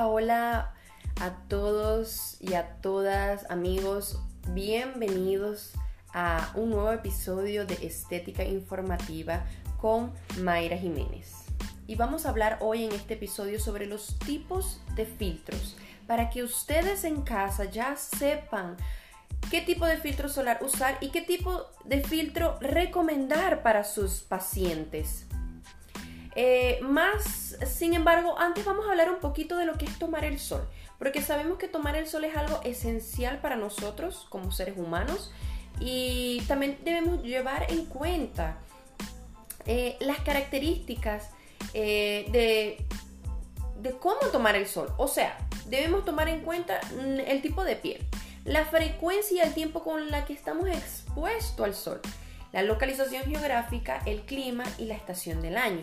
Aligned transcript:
Hola, 0.00 0.74
a 1.20 1.30
todos 1.48 2.36
y 2.40 2.54
a 2.54 2.76
todas 2.80 3.50
amigos, 3.50 4.20
bienvenidos 4.52 5.72
a 6.14 6.52
un 6.54 6.70
nuevo 6.70 6.92
episodio 6.92 7.66
de 7.66 7.74
Estética 7.84 8.44
Informativa 8.44 9.44
con 9.80 10.12
Mayra 10.40 10.78
Jiménez. 10.78 11.46
Y 11.88 11.96
vamos 11.96 12.26
a 12.26 12.28
hablar 12.28 12.58
hoy 12.60 12.84
en 12.84 12.92
este 12.92 13.14
episodio 13.14 13.58
sobre 13.58 13.86
los 13.86 14.20
tipos 14.20 14.80
de 14.94 15.04
filtros 15.04 15.76
para 16.06 16.30
que 16.30 16.44
ustedes 16.44 17.02
en 17.02 17.22
casa 17.22 17.64
ya 17.64 17.96
sepan 17.96 18.76
qué 19.50 19.62
tipo 19.62 19.84
de 19.84 19.96
filtro 19.96 20.28
solar 20.28 20.60
usar 20.62 20.96
y 21.00 21.10
qué 21.10 21.22
tipo 21.22 21.66
de 21.84 22.04
filtro 22.04 22.56
recomendar 22.60 23.64
para 23.64 23.82
sus 23.82 24.20
pacientes. 24.20 25.27
Eh, 26.40 26.78
más, 26.82 27.56
sin 27.66 27.94
embargo, 27.94 28.38
antes 28.38 28.64
vamos 28.64 28.86
a 28.86 28.92
hablar 28.92 29.10
un 29.10 29.18
poquito 29.18 29.56
de 29.56 29.66
lo 29.66 29.76
que 29.76 29.86
es 29.86 29.98
tomar 29.98 30.24
el 30.24 30.38
sol, 30.38 30.64
porque 30.96 31.20
sabemos 31.20 31.58
que 31.58 31.66
tomar 31.66 31.96
el 31.96 32.06
sol 32.06 32.22
es 32.22 32.36
algo 32.36 32.60
esencial 32.62 33.40
para 33.40 33.56
nosotros 33.56 34.24
como 34.28 34.52
seres 34.52 34.78
humanos 34.78 35.32
y 35.80 36.40
también 36.46 36.78
debemos 36.84 37.24
llevar 37.24 37.66
en 37.72 37.86
cuenta 37.86 38.58
eh, 39.66 39.96
las 39.98 40.20
características 40.20 41.30
eh, 41.74 42.28
de, 42.30 42.86
de 43.80 43.98
cómo 43.98 44.20
tomar 44.30 44.54
el 44.54 44.68
sol. 44.68 44.94
O 44.96 45.08
sea, 45.08 45.36
debemos 45.66 46.04
tomar 46.04 46.28
en 46.28 46.42
cuenta 46.42 46.78
mm, 46.94 47.18
el 47.18 47.42
tipo 47.42 47.64
de 47.64 47.74
piel, 47.74 48.06
la 48.44 48.64
frecuencia 48.64 49.42
y 49.42 49.48
el 49.48 49.54
tiempo 49.54 49.82
con 49.82 50.12
la 50.12 50.24
que 50.24 50.34
estamos 50.34 50.68
expuestos 50.68 51.66
al 51.66 51.74
sol, 51.74 52.00
la 52.52 52.62
localización 52.62 53.24
geográfica, 53.24 54.00
el 54.06 54.20
clima 54.20 54.62
y 54.78 54.84
la 54.84 54.94
estación 54.94 55.42
del 55.42 55.56
año. 55.56 55.82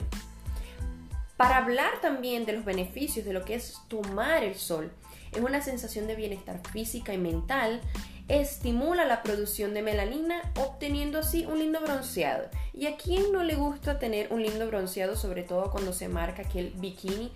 Para 1.38 1.58
hablar 1.58 2.00
también 2.02 2.46
de 2.46 2.54
los 2.54 2.64
beneficios 2.64 3.26
de 3.26 3.34
lo 3.34 3.44
que 3.44 3.56
es 3.56 3.82
tomar 3.90 4.44
el 4.44 4.56
sol, 4.56 4.92
es 5.34 5.42
una 5.42 5.62
sensación 5.62 6.08
de 6.08 6.16
bienestar 6.16 6.62
física 6.72 7.14
y 7.14 7.18
mental, 7.18 7.82
estimula 8.30 9.06
la 9.06 9.22
producción 9.22 9.74
de 9.74 9.82
melanina, 9.82 10.42
obteniendo 10.58 11.20
así 11.20 11.46
un 11.46 11.60
lindo 11.60 11.82
bronceado. 11.82 12.50
¿Y 12.74 12.88
a 12.88 12.96
quién 12.96 13.34
no 13.34 13.44
le 13.44 13.56
gusta 13.56 14.00
tener 14.00 14.32
un 14.32 14.44
lindo 14.44 14.66
bronceado, 14.68 15.16
sobre 15.18 15.44
todo 15.44 15.72
cuando 15.72 15.92
se 15.92 16.08
marca 16.08 16.44
aquel 16.44 16.72
bikini? 16.78 17.34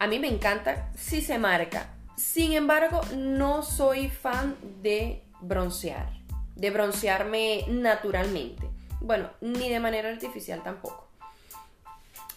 A 0.00 0.08
mí 0.08 0.18
me 0.18 0.28
encanta 0.28 0.90
si 0.96 1.20
se 1.20 1.38
marca. 1.38 1.94
Sin 2.16 2.52
embargo, 2.52 3.00
no 3.16 3.62
soy 3.62 4.08
fan 4.08 4.56
de 4.82 5.22
broncear, 5.40 6.10
de 6.56 6.70
broncearme 6.70 7.64
naturalmente. 7.68 8.68
Bueno, 9.00 9.30
ni 9.40 9.68
de 9.68 9.78
manera 9.78 10.08
artificial 10.08 10.62
tampoco. 10.64 11.07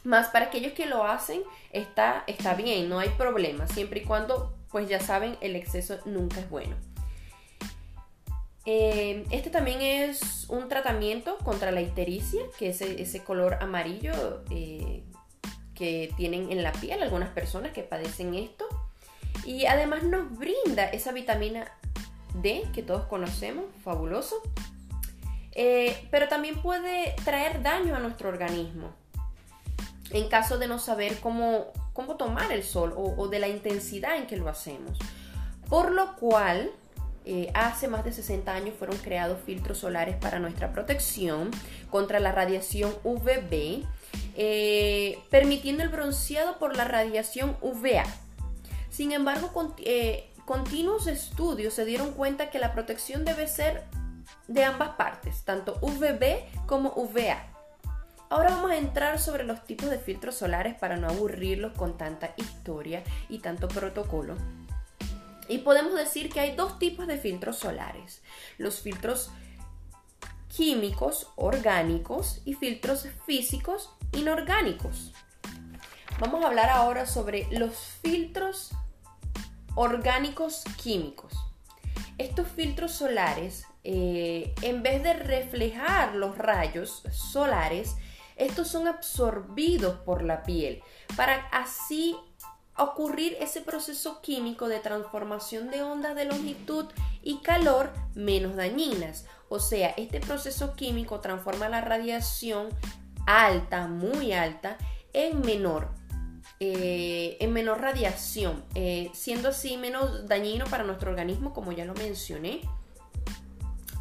Más 0.04 0.30
para 0.30 0.46
aquellos 0.46 0.74
que 0.74 0.88
lo 0.88 1.06
hacen, 1.06 1.44
está, 1.72 2.24
está 2.26 2.56
bien, 2.56 2.90
no 2.90 3.00
hay 3.00 3.10
problema, 3.10 3.68
siempre 3.68 4.02
y 4.02 4.04
cuando, 4.04 4.58
pues 4.72 4.90
ya 4.90 5.00
saben, 5.00 5.38
el 5.42 5.56
exceso 5.56 6.00
nunca 6.06 6.40
es 6.40 6.50
bueno. 6.50 6.76
Eh, 8.66 9.26
este 9.32 9.50
también 9.50 9.82
es 9.82 10.46
un 10.50 10.70
tratamiento 10.70 11.38
contra 11.40 11.72
la 11.72 11.82
ictericia, 11.82 12.42
que 12.58 12.70
es 12.70 12.82
ese 12.82 13.24
color 13.24 13.58
amarillo 13.62 14.44
eh, 14.50 15.04
que 15.76 16.12
tienen 16.18 16.52
en 16.52 16.62
la 16.64 16.72
piel 16.72 17.02
algunas 17.02 17.30
personas 17.30 17.72
que 17.72 17.84
padecen 17.84 18.34
esto. 18.34 18.66
Y 19.46 19.66
además 19.66 20.04
nos 20.04 20.36
brinda 20.38 20.86
esa 20.86 21.12
vitamina 21.12 21.72
D 22.36 22.64
que 22.74 22.84
todos 22.84 23.06
conocemos, 23.06 23.66
fabuloso. 23.84 24.42
Eh, 25.54 26.08
pero 26.12 26.28
también 26.28 26.62
puede 26.62 27.16
traer 27.26 27.62
daño 27.62 27.96
a 27.96 28.00
nuestro 28.00 28.30
organismo 28.30 29.01
en 30.14 30.28
caso 30.28 30.58
de 30.58 30.68
no 30.68 30.80
saber 30.80 31.20
cómo, 31.20 31.68
cómo 31.94 32.16
tomar 32.16 32.52
el 32.52 32.64
sol 32.64 32.94
o, 32.96 33.28
de 33.28 33.40
la 33.40 33.48
intensidad 33.48 34.18
en 34.18 34.28
que 34.28 34.38
lo 34.38 34.50
hacemos. 34.50 34.98
Por 35.70 35.92
lo 35.92 36.16
cual, 36.16 36.72
eh, 37.26 37.52
hace 37.54 37.88
más 37.88 38.04
de 38.04 38.12
60 38.12 38.54
años 38.54 38.76
fueron 38.78 38.98
creados 38.98 39.40
filtros 39.46 39.78
solares 39.78 40.18
para 40.18 40.40
nuestra 40.40 40.74
protección 40.74 41.52
contra 41.90 42.20
la 42.20 42.32
radiación 42.32 42.94
UVB, 43.04 43.86
eh, 44.36 45.20
permitiendo 45.30 45.84
el 45.84 45.90
bronceado 45.90 46.60
por 46.60 46.76
la 46.76 46.84
radiación 46.86 47.56
UVA. 47.62 48.04
Sin 48.90 49.14
embargo, 49.14 49.76
eh, 49.78 50.30
continuos 50.46 51.08
estudios 51.08 51.74
se 51.74 51.86
dieron 51.86 52.12
cuenta 52.12 52.50
que 52.50 52.60
la 52.60 52.74
protección 52.74 53.24
debe 53.24 53.48
ser 53.48 53.86
de 54.48 54.66
ambas 54.66 54.90
partes, 54.96 55.44
tanto 55.44 55.78
UVB 55.82 56.44
como 56.66 56.92
UVA. 56.96 57.51
Ahora 58.32 58.52
vamos 58.52 58.72
a 58.72 58.78
entrar 58.78 59.20
sobre 59.20 59.44
los 59.44 59.66
tipos 59.66 59.90
de 59.90 60.00
filtros 60.00 60.36
solares 60.36 60.76
para 60.76 60.96
no 60.96 61.10
aburrirlos 61.10 61.74
con 61.74 61.98
tanta 61.98 62.34
historia 62.38 63.04
y 63.28 63.40
tanto 63.40 63.68
protocolo. 63.68 64.38
Y 65.50 65.58
podemos 65.58 65.96
decir 65.96 66.30
que 66.30 66.40
hay 66.40 66.56
dos 66.56 66.80
tipos 66.80 67.08
de 67.08 67.18
filtros 67.18 67.58
solares. 67.58 68.22
Los 68.58 68.80
filtros 68.80 69.32
químicos 70.48 71.28
orgánicos 71.36 72.42
y 72.46 72.54
filtros 72.54 73.06
físicos 73.26 73.90
inorgánicos. 74.14 75.12
Vamos 76.18 76.46
a 76.46 76.48
hablar 76.48 76.70
ahora 76.70 77.08
sobre 77.08 77.50
los 77.52 77.76
filtros 78.02 78.72
orgánicos 79.76 80.64
químicos. 80.82 81.34
Estos 82.18 82.48
filtros 82.48 82.94
solares, 82.94 83.66
eh, 83.84 84.56
en 84.62 84.84
vez 84.84 85.04
de 85.04 85.16
reflejar 85.16 86.16
los 86.16 86.38
rayos 86.38 87.04
solares, 87.12 87.98
estos 88.36 88.68
son 88.68 88.88
absorbidos 88.88 90.00
por 90.00 90.24
la 90.24 90.44
piel 90.44 90.82
para 91.16 91.48
así 91.52 92.16
ocurrir 92.78 93.38
ese 93.40 93.62
proceso 93.62 94.22
químico 94.22 94.68
de 94.68 94.80
transformación 94.80 95.70
de 95.70 95.84
ondas 95.84 96.16
de 96.16 96.26
longitud 96.26 96.86
y 97.22 97.38
calor 97.40 97.92
menos 98.16 98.56
dañinas. 98.56 99.26
O 99.50 99.60
sea, 99.60 99.90
este 99.90 100.20
proceso 100.20 100.76
químico 100.76 101.20
transforma 101.20 101.70
la 101.70 101.82
radiación 101.82 102.70
alta, 103.26 103.88
muy 103.88 104.34
alta, 104.34 104.78
en 105.14 105.42
menor. 105.42 105.90
Eh, 106.60 107.38
en 107.40 107.54
menor 107.54 107.82
radiación, 107.82 108.64
eh, 108.76 109.10
siendo 109.14 109.50
así 109.50 109.78
menos 109.78 110.28
dañino 110.28 110.66
para 110.66 110.84
nuestro 110.84 111.10
organismo, 111.10 111.54
como 111.54 111.72
ya 111.72 111.86
lo 111.86 111.96
mencioné, 111.96 112.62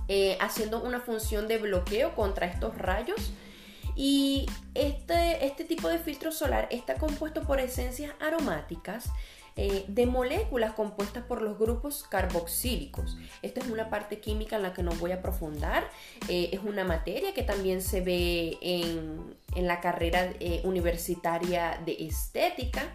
eh, 0.09 0.37
haciendo 0.41 0.83
una 0.83 1.01
función 1.01 1.49
de 1.49 1.57
bloqueo 1.57 2.15
contra 2.15 2.47
estos 2.47 2.77
rayos 2.77 3.33
y 4.03 4.47
este, 4.75 5.45
este 5.45 5.63
tipo 5.65 5.87
de 5.91 5.99
filtro 5.99 6.33
solar 6.33 6.69
está 6.71 6.95
compuesto 6.95 7.43
por 7.43 7.61
esencias 7.61 8.15
aromáticas 8.19 9.11
eh, 9.57 9.85
de 9.89 10.07
moléculas 10.07 10.73
compuestas 10.73 11.23
por 11.25 11.43
los 11.43 11.59
grupos 11.59 12.05
carboxílicos. 12.05 13.19
Esta 13.43 13.61
es 13.61 13.67
una 13.67 13.91
parte 13.91 14.19
química 14.19 14.57
en 14.57 14.63
la 14.63 14.73
que 14.73 14.83
no 14.83 14.93
voy 14.93 15.13
a 15.13 15.21
profundar. 15.21 15.91
Eh, 16.31 16.49
es 16.51 16.61
una 16.61 16.83
materia 16.83 17.35
que 17.35 17.43
también 17.43 17.83
se 17.83 18.01
ve 18.01 18.57
en, 18.63 19.37
la 19.55 19.83
carrera 19.83 20.33
eh, 20.41 20.63
universitaria 20.65 21.79
de 21.85 21.99
estética. 22.07 22.95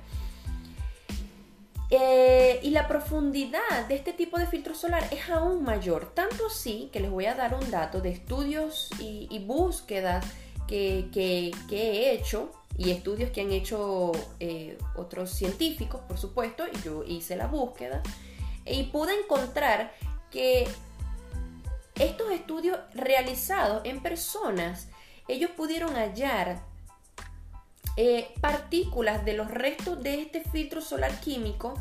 y 2.63 2.69
la 2.71 2.87
profundidad 2.87 3.87
de 3.87 3.93
este 3.93 4.11
tipo 4.11 4.39
de 4.39 4.47
filtro 4.47 4.73
solar 4.73 5.07
es 5.11 5.29
aún 5.29 5.63
mayor, 5.63 6.15
tanto 6.15 6.47
así 6.47 6.89
que 6.91 6.99
les 6.99 7.11
voy 7.11 7.27
a 7.27 7.35
dar 7.35 7.53
un 7.53 7.69
dato 7.69 8.01
de 8.01 8.09
estudios 8.09 8.89
y 8.99 9.37
búsquedas 9.45 10.25
que, 10.67 11.51
he 11.71 12.11
hecho 12.11 12.51
y 12.77 12.91
estudios 12.91 13.31
que 13.31 13.41
han 13.41 13.51
hecho 13.51 14.11
eh, 14.39 14.77
otros 14.95 15.31
científicos, 15.31 16.01
por 16.07 16.17
supuesto, 16.17 16.65
y 16.67 16.81
yo 16.83 17.03
hice 17.03 17.35
la 17.35 17.47
búsqueda 17.47 18.01
y 18.65 18.83
pude 18.83 19.13
encontrar 19.19 19.93
que 20.31 20.67
estos 21.95 22.31
estudios 22.31 22.77
realizados 22.93 23.85
en 23.85 24.01
personas, 24.01 24.89
ellos 25.27 25.51
pudieron 25.51 25.95
hallar 25.95 26.61
eh, 27.95 28.33
partículas 28.41 29.23
de 29.23 29.33
los 29.33 29.49
restos 29.49 30.01
de 30.03 30.21
este 30.21 30.41
filtro 30.41 30.81
solar 30.81 31.17
químico 31.21 31.75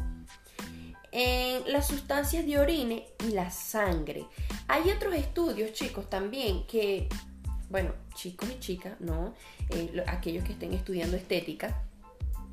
en 1.11 1.73
las 1.73 1.89
sustancias 1.89 2.47
de 2.47 2.59
orine 2.59 3.07
y 3.27 3.33
la 3.33 3.51
sangre. 3.51 4.27
Hay 4.69 4.91
otros 4.91 5.15
estudios, 5.15 5.73
chicos, 5.73 6.09
también 6.09 6.67
que 6.67 7.09
bueno, 7.71 7.93
chicos 8.15 8.49
y 8.51 8.59
chicas, 8.59 9.01
¿no? 9.01 9.35
Eh, 9.71 10.03
aquellos 10.07 10.45
que 10.45 10.53
estén 10.53 10.73
estudiando 10.73 11.17
estética, 11.17 11.83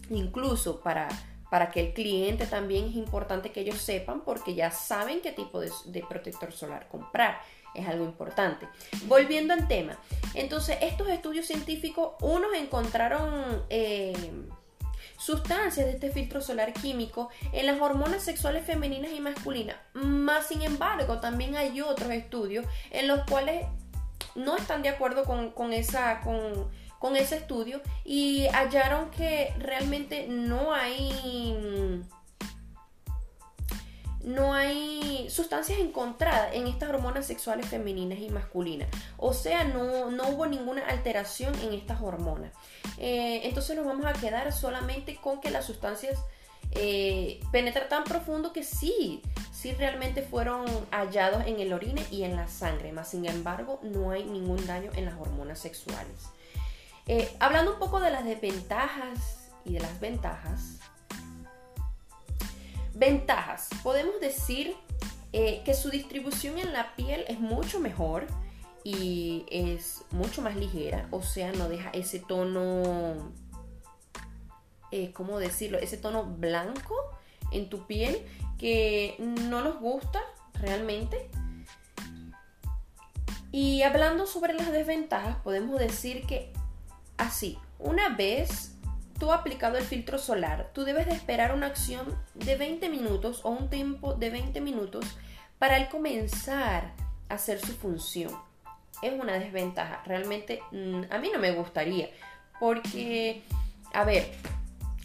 incluso 0.09 0.81
para, 0.81 1.07
para 1.49 1.71
que 1.71 1.81
el 1.81 1.93
cliente 1.93 2.45
también 2.45 2.87
es 2.87 2.95
importante 2.95 3.51
que 3.51 3.61
ellos 3.61 3.77
sepan 3.77 4.21
porque 4.21 4.55
ya 4.55 4.71
saben 4.71 5.21
qué 5.21 5.31
tipo 5.31 5.59
de, 5.59 5.71
protector 6.07 6.51
solar 6.51 6.87
comprar. 6.87 7.41
Es 7.73 7.87
algo 7.87 8.03
importante. 8.03 8.67
Volviendo 9.05 9.53
al 9.53 9.67
tema. 9.69 9.97
Entonces, 10.33 10.77
estos 10.81 11.07
estudios 11.07 11.45
científicos, 11.45 12.15
unos 12.19 12.53
encontraron 12.53 13.63
eh, 13.69 14.13
sustancias 15.17 15.85
de 15.85 15.93
este 15.93 16.11
filtro 16.11 16.41
solar 16.41 16.73
químico 16.73 17.29
en 17.53 17.67
las 17.67 17.79
hormonas 17.79 18.23
sexuales 18.23 18.65
femeninas 18.65 19.11
y 19.11 19.19
masculinas. 19.19 19.77
Más 19.93 20.47
sin 20.47 20.63
embargo, 20.63 21.19
también 21.19 21.55
hay 21.55 21.79
otros 21.81 22.11
estudios 22.11 22.65
en 22.89 23.07
los 23.07 23.23
cuales 23.29 23.65
no 24.35 24.55
están 24.55 24.81
de 24.81 24.89
acuerdo 24.89 25.23
con, 25.25 25.73
esa, 25.73 26.21
con, 26.21 27.15
ese 27.15 27.37
estudio 27.37 27.81
y 28.03 28.47
hallaron 28.47 29.09
que 29.11 29.53
realmente 29.57 30.27
no 30.27 30.73
hay 30.73 32.03
no 34.23 34.53
hay 34.53 35.27
sustancias 35.29 35.79
encontradas 35.79 36.53
en 36.53 36.67
estas 36.67 36.89
hormonas 36.89 37.25
sexuales 37.25 37.65
femeninas 37.67 38.19
y 38.19 38.29
masculinas. 38.29 38.87
O 39.17 39.33
sea, 39.33 39.63
no, 39.63 40.07
hubo 40.29 40.45
ninguna 40.45 40.85
alteración 40.85 41.55
en 41.61 41.73
estas 41.73 42.01
hormonas. 42.01 42.51
Eh, 42.99 43.41
entonces 43.45 43.75
nos 43.75 43.85
vamos 43.85 44.05
a 44.05 44.13
quedar 44.13 44.53
solamente 44.53 45.15
con 45.15 45.41
que 45.41 45.49
las 45.49 45.65
sustancias 45.65 46.19
eh, 46.73 47.39
penetran 47.51 47.89
tan 47.89 48.03
profundo 48.03 48.53
que 48.53 48.63
sí, 48.63 49.21
sí 49.61 49.73
realmente 49.73 50.23
fueron 50.23 50.65
hallados 50.89 51.45
en 51.45 51.59
el 51.59 51.71
orine 51.71 52.03
y 52.09 52.23
en 52.23 52.35
la 52.35 52.47
sangre. 52.47 52.91
Más 52.91 53.09
sin 53.09 53.27
embargo, 53.27 53.79
no 53.83 54.09
hay 54.09 54.23
ningún 54.23 54.65
daño 54.65 54.89
en 54.95 55.05
las 55.05 55.13
hormonas 55.19 55.59
sexuales. 55.59 56.29
Eh, 57.05 57.31
hablando 57.39 57.73
un 57.73 57.79
poco 57.79 57.99
de 57.99 58.09
las 58.09 58.25
desventajas 58.25 59.51
y 59.63 59.73
de 59.73 59.79
las 59.81 59.99
ventajas, 59.99 60.79
Ventajas. 62.93 63.69
Podemos 63.83 64.19
decir 64.19 64.75
eh, 65.31 65.61
que 65.63 65.73
su 65.73 65.89
distribución 65.89 66.59
en 66.59 66.73
la 66.73 66.93
piel 66.95 67.23
es 67.27 67.39
mucho 67.39 67.79
mejor 67.79 68.27
y 68.83 69.45
es 69.49 70.03
mucho 70.11 70.41
más 70.41 70.55
ligera, 70.55 71.07
o 71.11 71.21
sea, 71.21 71.51
no 71.51 71.69
deja 71.69 71.89
ese 71.91 72.19
tono, 72.19 73.31
eh, 74.91 75.13
¿cómo 75.13 75.39
decirlo? 75.39 75.77
Ese 75.77 75.97
tono 75.97 76.25
blanco 76.25 76.95
en 77.51 77.69
tu 77.69 77.87
piel 77.87 78.25
que 78.61 79.15
no 79.17 79.63
nos 79.63 79.79
gusta 79.79 80.21
realmente. 80.61 81.31
Y 83.51 83.81
hablando 83.81 84.27
sobre 84.27 84.53
las 84.53 84.71
desventajas, 84.71 85.35
podemos 85.37 85.79
decir 85.79 86.27
que 86.27 86.53
así, 87.17 87.57
una 87.79 88.09
vez 88.09 88.75
tú 89.19 89.31
aplicado 89.31 89.79
el 89.79 89.83
filtro 89.83 90.19
solar, 90.19 90.69
tú 90.73 90.83
debes 90.83 91.07
de 91.07 91.13
esperar 91.13 91.55
una 91.55 91.67
acción 91.67 92.15
de 92.35 92.55
20 92.55 92.87
minutos 92.89 93.41
o 93.43 93.49
un 93.49 93.67
tiempo 93.67 94.13
de 94.13 94.29
20 94.29 94.61
minutos 94.61 95.05
para 95.57 95.77
el 95.77 95.89
comenzar 95.89 96.93
a 97.29 97.33
hacer 97.33 97.59
su 97.59 97.73
función. 97.73 98.31
Es 99.01 99.19
una 99.19 99.33
desventaja. 99.39 100.03
Realmente 100.05 100.61
mm, 100.71 101.05
a 101.09 101.17
mí 101.17 101.31
no 101.33 101.39
me 101.39 101.51
gustaría. 101.51 102.11
Porque, 102.59 103.41
a 103.91 104.03
ver, 104.03 104.31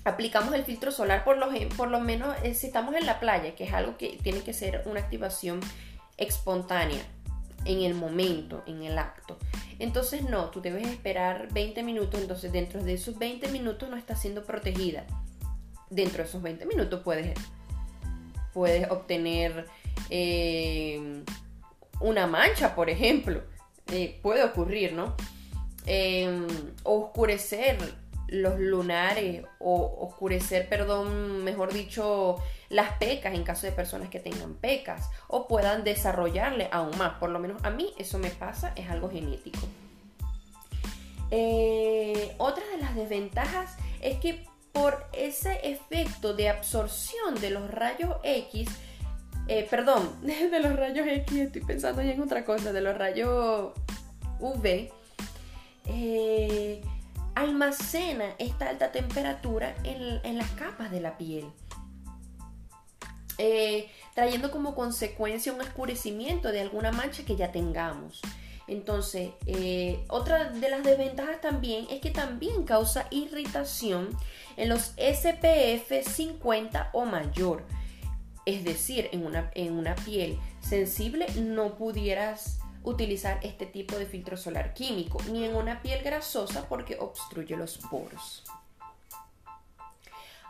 aplicamos 0.06 0.54
el 0.54 0.64
filtro 0.64 0.92
solar 0.92 1.24
por 1.24 1.36
lo, 1.36 2.00
menos 2.00 2.36
eh, 2.44 2.54
si 2.54 2.68
estamos 2.68 2.94
en 2.94 3.06
la 3.06 3.18
playa, 3.18 3.56
que 3.56 3.64
es 3.64 3.72
algo 3.72 3.98
que 3.98 4.18
tiene 4.22 4.40
que 4.40 4.52
ser 4.52 4.82
una 4.86 5.00
activación 5.00 5.60
espontánea 6.16 7.02
en 7.64 7.82
el 7.82 7.94
momento, 7.94 8.62
en 8.66 8.84
el 8.84 8.98
acto. 8.98 9.36
Entonces 9.80 10.22
no, 10.22 10.50
tú 10.50 10.60
debes 10.60 10.86
esperar 10.86 11.52
20 11.52 11.82
minutos, 11.82 12.20
entonces 12.20 12.52
dentro 12.52 12.82
de 12.82 12.94
esos 12.94 13.18
20 13.18 13.48
minutos 13.48 13.90
no 13.90 13.96
estás 13.96 14.20
siendo 14.20 14.44
protegida. 14.44 15.04
Dentro 15.90 16.22
de 16.22 16.28
esos 16.28 16.40
20 16.40 16.66
minutos 16.66 17.00
puedes, 17.02 17.36
puedes 18.52 18.88
obtener 18.90 19.66
eh, 20.08 21.22
una 22.00 22.28
mancha, 22.28 22.76
por 22.76 22.90
ejemplo. 22.90 23.42
Eh, 23.88 24.20
puede 24.22 24.44
ocurrir, 24.44 24.92
¿no? 24.92 25.16
Oscurecer 26.84 27.78
los 28.28 28.58
lunares 28.58 29.44
o 29.58 30.06
oscurecer, 30.08 30.68
perdón, 30.68 31.44
mejor 31.44 31.72
dicho, 31.72 32.36
las 32.68 32.92
pecas 32.98 33.34
en 33.34 33.44
caso 33.44 33.66
de 33.66 33.72
personas 33.72 34.08
que 34.08 34.18
tengan 34.18 34.54
pecas 34.54 35.08
o 35.28 35.46
puedan 35.46 35.84
desarrollarle 35.84 36.68
aún 36.72 36.96
más. 36.98 37.14
Por 37.14 37.30
lo 37.30 37.38
menos 37.38 37.62
a 37.64 37.70
mí 37.70 37.92
eso 37.98 38.18
me 38.18 38.30
pasa, 38.30 38.72
es 38.76 38.90
algo 38.90 39.10
genético. 39.10 39.66
Eh, 41.30 42.34
otra 42.38 42.64
de 42.68 42.78
las 42.78 42.94
desventajas 42.94 43.76
es 44.00 44.18
que 44.18 44.46
por 44.72 45.06
ese 45.12 45.60
efecto 45.62 46.34
de 46.34 46.48
absorción 46.48 47.34
de 47.40 47.50
los 47.50 47.70
rayos 47.70 48.16
X, 48.22 48.68
eh, 49.48 49.66
perdón, 49.70 50.10
de 50.22 50.60
los 50.60 50.76
rayos 50.76 51.06
X, 51.06 51.38
estoy 51.38 51.62
pensando 51.62 52.02
ya 52.02 52.12
en 52.12 52.20
otra 52.20 52.44
cosa, 52.44 52.72
de 52.72 52.80
los 52.80 52.96
rayos 52.96 53.72
UV, 54.40 54.90
eh, 55.86 56.82
almacena 57.36 58.34
esta 58.38 58.70
alta 58.70 58.90
temperatura 58.90 59.76
en, 59.84 60.38
las 60.38 60.50
capas 60.52 60.90
de 60.90 61.00
la 61.00 61.16
piel. 61.18 61.44
Eh, 63.38 63.90
trayendo 64.14 64.50
como 64.50 64.74
consecuencia 64.74 65.52
un 65.52 65.60
oscurecimiento 65.60 66.50
de 66.50 66.62
alguna 66.62 66.90
mancha 66.90 67.24
que 67.24 67.36
ya 67.36 67.52
tengamos. 67.52 68.22
Entonces, 68.66 69.30
eh, 69.46 70.02
otra 70.08 70.50
de 70.50 70.70
las 70.70 70.82
desventajas 70.82 71.40
también 71.42 71.86
es 71.90 72.00
que 72.00 72.10
también 72.10 72.64
causa 72.64 73.06
irritación 73.10 74.08
en 74.56 74.70
los 74.70 74.94
SPF 74.96 76.08
50 76.08 76.90
o 76.94 77.04
mayor. 77.04 77.64
Es 78.46 78.64
decir, 78.64 79.10
en 79.12 79.26
una, 79.26 79.50
en 79.54 79.74
una 79.74 79.94
piel 79.94 80.38
sensible 80.62 81.26
no 81.36 81.76
pudieras 81.76 82.60
utilizar 82.86 83.40
este 83.42 83.66
tipo 83.66 83.98
de 83.98 84.06
filtro 84.06 84.36
solar 84.36 84.72
químico, 84.72 85.18
ni 85.30 85.44
en 85.44 85.56
una 85.56 85.82
piel 85.82 86.02
grasosa 86.02 86.68
porque 86.68 86.96
obstruye 86.98 87.56
los 87.56 87.78
poros. 87.78 88.44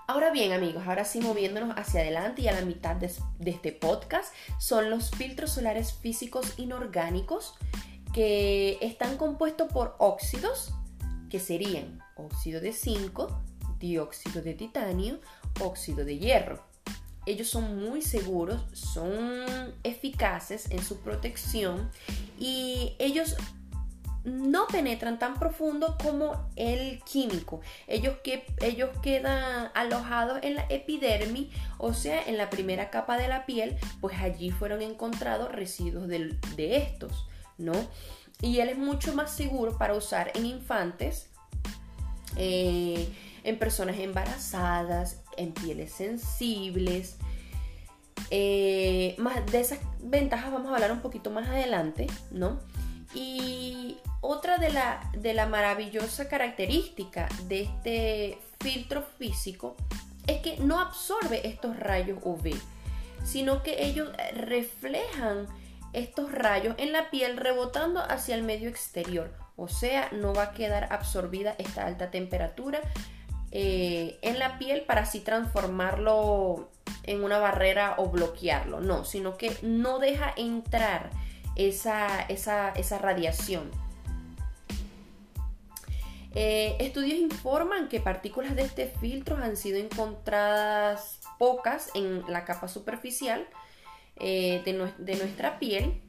Ahora 0.06 0.30
bien, 0.30 0.52
amigos, 0.52 0.84
ahora 0.86 1.04
sí 1.04 1.20
moviéndonos 1.20 1.74
hacia 1.76 2.02
adelante 2.02 2.42
y 2.42 2.48
a 2.48 2.52
la 2.52 2.60
mitad 2.60 2.94
de, 2.94 3.10
este 3.44 3.72
podcast, 3.72 4.32
son 4.60 4.90
los 4.90 5.10
filtros 5.10 5.50
solares 5.50 5.94
físicos 5.94 6.54
inorgánicos 6.58 7.54
que 8.12 8.78
están 8.82 9.16
compuestos 9.16 9.72
por 9.72 9.96
óxidos, 9.98 10.72
que 11.30 11.40
serían 11.40 12.00
óxido 12.16 12.60
de 12.60 12.72
zinc, 12.72 13.18
dióxido 13.78 14.42
de 14.42 14.54
titanio, 14.54 15.20
óxido 15.60 16.04
de 16.04 16.18
hierro 16.18 16.75
ellos 17.26 17.48
son 17.48 17.76
muy 17.84 18.02
seguros, 18.02 18.62
son 18.72 19.74
eficaces 19.82 20.70
en 20.70 20.82
su 20.82 21.00
protección 21.00 21.90
y 22.38 22.94
ellos 22.98 23.36
no 24.26 24.66
penetran 24.66 25.18
tan 25.18 25.38
profundo 25.38 25.96
como 26.02 26.50
el 26.56 27.00
químico. 27.04 27.60
Ellos, 27.86 28.16
que, 28.24 28.44
ellos 28.60 28.90
quedan 29.00 29.70
alojados 29.74 30.40
en 30.42 30.56
la 30.56 30.66
epidermis, 30.68 31.48
o 31.78 31.94
sea, 31.94 32.22
en 32.26 32.36
la 32.36 32.50
primera 32.50 32.90
capa 32.90 33.16
de 33.16 33.28
la 33.28 33.46
piel, 33.46 33.76
pues 34.00 34.18
allí 34.18 34.50
fueron 34.50 34.82
encontrados 34.82 35.52
residuos 35.52 36.08
de, 36.08 36.36
estos, 36.76 37.28
¿no? 37.56 37.74
Y 38.42 38.58
él 38.58 38.68
es 38.68 38.78
mucho 38.78 39.14
más 39.14 39.34
seguro 39.34 39.78
para 39.78 39.94
usar 39.94 40.32
en 40.34 40.44
infantes, 40.44 41.30
eh, 42.36 43.08
en 43.44 43.58
personas 43.58 43.98
embarazadas, 43.98 45.22
en 45.36 45.52
pieles 45.52 45.92
sensibles. 45.92 47.16
Eh, 48.30 49.14
más 49.18 49.44
de 49.46 49.60
esas 49.60 49.78
ventajas 50.00 50.52
vamos 50.52 50.70
a 50.70 50.74
hablar 50.74 50.92
un 50.92 51.00
poquito 51.00 51.30
más 51.30 51.48
adelante, 51.48 52.06
¿no? 52.30 52.58
Y 53.14 53.98
otra 54.20 54.58
de 54.58 54.70
la, 54.70 55.10
de 55.12 55.32
la 55.32 55.46
maravillosa 55.46 56.28
característica 56.28 57.28
de 57.44 57.62
este 57.62 58.38
filtro 58.60 59.02
físico 59.02 59.76
es 60.26 60.40
que 60.40 60.56
no 60.58 60.80
absorbe 60.80 61.46
estos 61.46 61.78
rayos 61.78 62.18
UV, 62.22 62.54
sino 63.24 63.62
que 63.62 63.86
ellos 63.86 64.10
reflejan 64.34 65.46
estos 65.92 66.32
rayos 66.32 66.74
en 66.78 66.92
la 66.92 67.10
piel 67.10 67.36
rebotando 67.36 68.00
hacia 68.00 68.34
el 68.34 68.42
medio 68.42 68.68
exterior. 68.68 69.45
O 69.56 69.68
sea, 69.68 70.08
no 70.12 70.34
va 70.34 70.44
a 70.44 70.52
quedar 70.52 70.92
absorbida 70.92 71.54
esta 71.58 71.86
alta 71.86 72.10
temperatura 72.10 72.80
eh, 73.52 74.18
en 74.20 74.38
la 74.38 74.58
piel 74.58 74.82
para 74.82 75.02
así 75.02 75.20
transformarlo 75.20 76.70
en 77.04 77.24
una 77.24 77.38
barrera 77.38 77.94
o 77.96 78.10
bloquearlo, 78.10 78.80
no, 78.80 79.04
sino 79.04 79.38
que 79.38 79.56
no 79.62 79.98
deja 79.98 80.32
entrar 80.36 81.10
esa, 81.54 82.20
esa, 82.22 82.98
radiación. 82.98 83.70
Eh, 86.34 86.76
estudios 86.80 87.18
informan 87.18 87.88
que 87.88 87.98
partículas 87.98 88.54
de 88.56 88.62
este 88.62 88.88
filtro 88.88 89.36
han 89.36 89.56
sido 89.56 89.78
encontradas 89.78 91.20
pocas 91.38 91.90
en 91.94 92.30
la 92.30 92.44
capa 92.44 92.68
superficial 92.68 93.46
eh, 94.16 94.60
de 94.64 95.16
nuestra 95.16 95.58
piel 95.58 96.02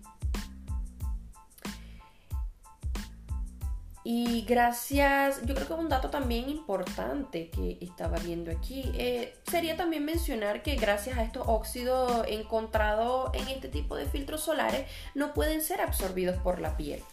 Y 4.09 4.43
gracias, 4.43 5.45
yo 5.45 5.53
creo 5.53 5.67
que 5.67 5.73
un 5.73 5.89
dato 5.89 6.09
también 6.09 6.47
importante 6.49 7.49
que 7.49 7.77
estaba 7.81 8.17
viendo 8.19 8.49
aquí 8.49 8.89
eh, 8.93 9.37
sería 9.51 9.75
también 9.75 10.05
mencionar 10.05 10.63
que 10.63 10.77
gracias 10.77 11.17
a 11.17 11.23
estos 11.23 11.43
óxidos 11.45 12.23
encontrados 12.29 13.31
en 13.33 13.49
este 13.49 13.67
tipo 13.67 13.97
de 13.97 14.05
filtros 14.05 14.39
solares 14.39 14.89
no 15.13 15.33
pueden 15.33 15.61
ser 15.61 15.81
absorbidos 15.81 16.37
por 16.37 16.61
la 16.61 16.77
piel. 16.77 17.03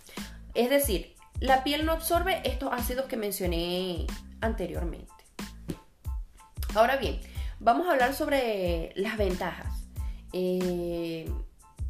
Es 0.55 0.71
decir, 0.71 1.17
la 1.41 1.65
piel 1.65 1.85
no 1.85 1.91
absorbe 1.91 2.41
estos 2.45 2.73
ácidos 2.73 3.07
que 3.07 3.17
mencioné 3.17 4.07
anteriormente. 4.41 5.13
Ahora 6.77 6.97
bien, 6.97 7.21
vamos 7.59 7.89
a 7.89 7.91
hablar 7.91 8.15
sobre 8.15 8.93
las 8.95 9.17
ventajas. 9.17 9.83
Eh, 10.33 11.29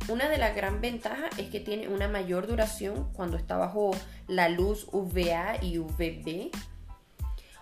una 0.08 0.28
de 0.28 0.38
las 0.38 0.54
gran 0.54 0.80
ventajas 0.80 1.38
es 1.38 1.48
que 1.48 1.60
tiene 1.60 1.88
una 1.88 2.08
mayor 2.08 2.46
duración 2.46 3.10
cuando 3.14 3.36
está 3.36 3.56
bajo 3.56 3.92
la 4.26 4.48
luz 4.48 4.86
UVA 4.92 5.62
y 5.62 5.78
UVB, 5.78 6.50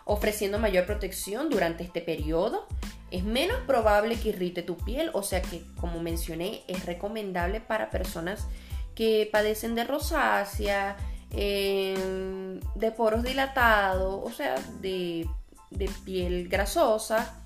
ofreciendo 0.04 0.58
mayor 0.58 0.86
protección 0.86 1.50
durante 1.50 1.84
este 1.84 2.00
periodo. 2.00 2.66
es 3.10 3.24
menos 3.24 3.58
probable 3.66 4.18
que 4.18 4.30
irrite 4.30 4.62
tu 4.62 4.78
piel, 4.78 5.10
o 5.12 5.22
sea 5.22 5.42
que 5.42 5.62
como 5.78 6.00
mencioné 6.00 6.62
es 6.66 6.86
recomendable 6.86 7.60
para 7.60 7.90
personas 7.90 8.46
que 8.94 9.28
padecen 9.30 9.74
de 9.74 9.84
rosácea, 9.84 10.96
em, 11.30 12.58
de 12.74 12.90
poros 12.92 13.22
dilatados, 13.22 14.20
o 14.24 14.30
sea, 14.30 14.54
de, 14.80 15.28
de 15.70 15.90
piel 16.06 16.48
grasosa, 16.48 17.41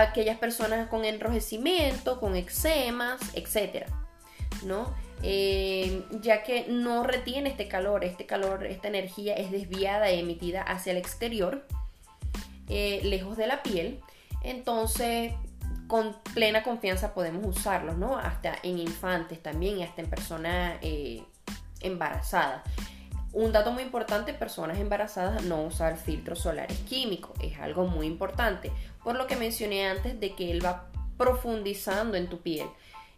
aquellas 0.00 0.38
personas 0.38 0.88
con 0.88 1.04
enrojecimiento, 1.04 2.20
con 2.20 2.36
eczemas, 2.36 3.20
etc. 3.34 3.86
¿no? 4.64 4.94
Eh, 5.22 6.04
ya 6.20 6.42
que 6.42 6.66
no 6.68 7.02
retiene 7.02 7.50
este 7.50 7.68
calor, 7.68 8.04
este 8.04 8.26
calor, 8.26 8.66
esta 8.66 8.88
energía 8.88 9.34
es 9.34 9.50
desviada 9.50 10.12
y 10.12 10.20
emitida 10.20 10.62
hacia 10.62 10.92
el 10.92 10.98
exterior, 10.98 11.66
eh, 12.68 13.00
lejos 13.04 13.36
de 13.36 13.46
la 13.46 13.62
piel. 13.62 14.00
Entonces, 14.42 15.32
con 15.86 16.16
plena 16.34 16.62
confianza 16.62 17.14
podemos 17.14 17.56
usarlos, 17.56 17.96
¿no? 17.96 18.18
Hasta 18.18 18.56
en 18.62 18.78
infantes 18.78 19.42
también 19.42 19.78
y 19.78 19.82
hasta 19.82 20.02
en 20.02 20.10
personas 20.10 20.78
eh, 20.82 21.22
embarazadas. 21.80 22.62
Un 23.34 23.50
dato 23.50 23.72
muy 23.72 23.82
importante, 23.82 24.32
personas 24.32 24.78
embarazadas 24.78 25.42
no 25.42 25.62
usar 25.62 25.96
filtros 25.96 26.38
solares 26.38 26.78
químicos, 26.88 27.32
es 27.42 27.58
algo 27.58 27.84
muy 27.84 28.06
importante, 28.06 28.70
por 29.02 29.16
lo 29.16 29.26
que 29.26 29.34
mencioné 29.34 29.88
antes 29.88 30.20
de 30.20 30.36
que 30.36 30.52
él 30.52 30.64
va 30.64 30.86
profundizando 31.18 32.16
en 32.16 32.28
tu 32.28 32.38
piel, 32.42 32.68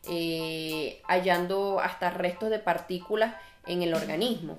eh, 0.09 1.03
hallando 1.07 1.81
hasta 1.81 2.09
restos 2.09 2.49
de 2.49 2.59
partículas 2.59 3.35
en 3.67 3.83
el 3.83 3.93
organismo. 3.93 4.57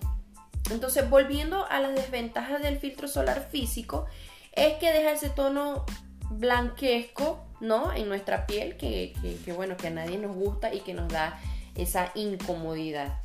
Entonces, 0.70 1.10
volviendo 1.10 1.66
a 1.66 1.80
las 1.80 1.96
desventajas 1.96 2.62
del 2.62 2.78
filtro 2.78 3.08
solar 3.08 3.48
físico, 3.50 4.06
es 4.52 4.76
que 4.76 4.94
deja 4.94 5.12
ese 5.12 5.32
tono 5.32 5.88
blanquesco, 6.30 7.44
¿no? 7.62 7.92
En 7.94 8.10
nuestra 8.10 8.46
piel, 8.46 8.78
que, 8.78 9.16
que 9.44 9.54
bueno, 9.54 9.76
que 9.76 9.88
a 9.88 9.92
nadie 9.92 10.20
nos 10.20 10.36
gusta 10.36 10.72
y 10.72 10.82
que 10.82 10.94
nos 10.94 11.08
da 11.08 11.40
esa 11.74 12.12
incomodidad. 12.14 13.22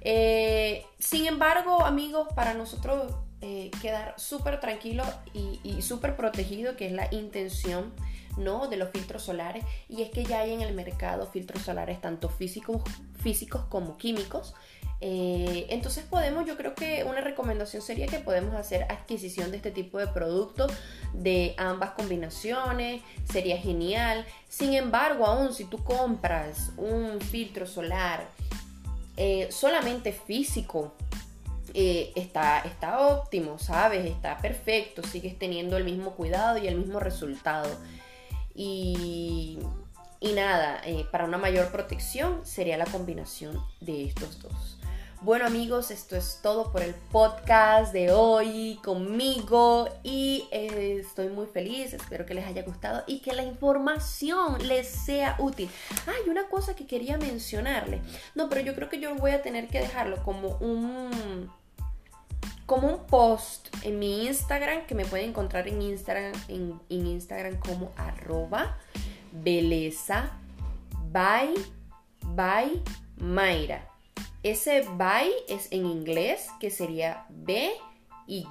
Eh, 0.00 0.84
sin 0.98 1.26
embargo, 1.26 1.84
amigos, 1.84 2.28
para 2.34 2.54
nosotros 2.54 3.14
eh, 3.40 3.70
quedar 3.80 4.14
súper 4.16 4.58
tranquilo 4.58 5.04
y, 5.32 5.80
súper 5.82 6.16
protegido, 6.16 6.76
que 6.76 6.86
es 6.86 6.92
la 6.92 7.08
intención 7.12 7.92
¿no? 8.36 8.68
de 8.68 8.76
los 8.76 8.90
filtros 8.90 9.22
solares, 9.22 9.64
y 9.88 10.02
es 10.02 10.10
que 10.10 10.24
ya 10.24 10.40
hay 10.40 10.52
en 10.52 10.60
el 10.60 10.74
mercado 10.74 11.26
filtros 11.26 11.62
solares 11.62 12.00
tanto 12.00 12.28
físicos, 12.28 12.82
físicos 13.22 13.62
como 13.68 13.96
químicos. 13.96 14.54
Eh, 15.00 15.66
entonces 15.68 16.04
podemos, 16.04 16.44
yo 16.46 16.56
creo 16.56 16.74
que 16.74 17.04
una 17.04 17.20
recomendación 17.20 17.80
sería 17.80 18.08
que 18.08 18.18
podemos 18.18 18.54
hacer 18.54 18.82
adquisición 18.90 19.52
de 19.52 19.58
este 19.58 19.70
tipo 19.70 19.98
de 19.98 20.08
productos 20.08 20.72
de 21.12 21.54
ambas 21.56 21.90
combinaciones, 21.90 23.02
sería 23.30 23.58
genial. 23.58 24.26
Sin 24.48 24.74
embargo, 24.74 25.26
aún 25.26 25.54
si 25.54 25.64
tú 25.64 25.84
compras 25.84 26.72
un 26.76 27.20
filtro 27.20 27.66
solar 27.66 28.26
eh, 29.20 29.48
solamente 29.50 30.12
físico 30.12 30.94
eh, 31.74 32.12
está, 32.14 32.60
está 32.60 33.00
óptimo, 33.08 33.58
¿sabes? 33.58 34.06
Está 34.06 34.38
perfecto, 34.38 35.02
sigues 35.02 35.36
teniendo 35.36 35.76
el 35.76 35.82
mismo 35.82 36.12
cuidado 36.12 36.56
y 36.58 36.68
el 36.68 36.76
mismo 36.76 37.00
resultado. 37.00 37.68
Y, 38.54 39.58
y 40.20 40.32
nada, 40.34 40.80
eh, 40.84 41.04
para 41.10 41.24
una 41.24 41.36
mayor 41.36 41.72
protección 41.72 42.46
sería 42.46 42.78
la 42.78 42.86
combinación 42.86 43.60
de 43.80 44.04
estos 44.04 44.40
dos. 44.40 44.77
Bueno 45.20 45.46
amigos, 45.46 45.90
esto 45.90 46.14
es 46.14 46.38
todo 46.42 46.70
por 46.70 46.80
el 46.80 46.94
podcast 46.94 47.92
de 47.92 48.12
hoy 48.12 48.78
conmigo 48.84 49.88
y 50.04 50.46
eh, 50.52 50.98
estoy 51.00 51.28
muy 51.28 51.46
feliz, 51.46 51.92
espero 51.92 52.24
que 52.24 52.34
les 52.34 52.46
haya 52.46 52.62
gustado 52.62 53.02
y 53.08 53.18
que 53.18 53.32
la 53.32 53.42
información 53.42 54.68
les 54.68 54.86
sea 54.86 55.34
útil. 55.40 55.68
Hay 56.06 56.30
una 56.30 56.46
cosa 56.46 56.76
que 56.76 56.86
quería 56.86 57.18
mencionarle, 57.18 58.00
no, 58.36 58.48
pero 58.48 58.60
yo 58.60 58.76
creo 58.76 58.88
que 58.88 59.00
yo 59.00 59.12
voy 59.16 59.32
a 59.32 59.42
tener 59.42 59.66
que 59.66 59.80
dejarlo 59.80 60.22
como 60.22 60.56
un 60.58 61.50
como 62.66 62.86
un 62.86 63.04
post 63.06 63.74
en 63.82 63.98
mi 63.98 64.28
Instagram 64.28 64.86
que 64.86 64.94
me 64.94 65.04
pueden 65.04 65.30
encontrar 65.30 65.66
en 65.66 65.82
Instagram 65.82 66.32
en, 66.46 66.80
Instagram 66.90 67.58
como 67.58 67.90
arroba 67.96 68.78
beleza 69.32 70.30
by 71.10 71.52
by 72.22 72.80
Mayra 73.16 73.97
ese 74.42 74.82
by 74.96 75.30
es 75.48 75.70
en 75.72 75.86
inglés, 75.86 76.48
que 76.60 76.70
sería 76.70 77.26
B, 77.28 77.70
Y, 78.26 78.46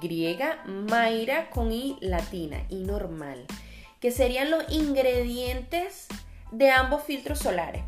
Mayra 0.66 1.50
con 1.50 1.72
I 1.72 1.96
latina, 2.00 2.62
y 2.68 2.76
normal, 2.76 3.46
que 4.00 4.10
serían 4.10 4.50
los 4.50 4.70
ingredientes 4.70 6.08
de 6.50 6.70
ambos 6.70 7.04
filtros 7.04 7.38
solares. 7.38 7.82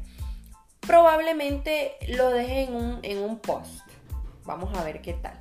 Probablemente 0.80 1.92
lo 2.09 2.30
deje 2.30 2.64
en 2.64 2.75
un, 2.75 2.99
en 3.02 3.19
un 3.19 3.38
post. 3.38 3.80
Vamos 4.45 4.76
a 4.76 4.85
ver 4.85 5.02
qué 5.02 5.14
tal. 5.14 5.38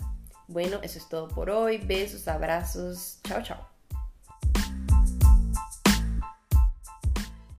Bueno, 0.47 0.79
eso 0.81 0.97
es 0.97 1.07
todo 1.07 1.27
por 1.27 1.49
hoy. 1.49 1.77
Besos, 1.77 2.27
abrazos. 2.27 3.19
Chao, 3.23 3.41
chao. 3.41 3.68